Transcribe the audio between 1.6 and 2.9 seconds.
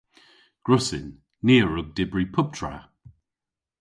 a wrug dybri pubtra.